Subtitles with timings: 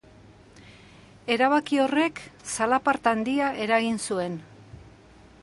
[1.35, 2.23] Erabaki horrek
[2.55, 4.41] zalaparta handia eragin zuen.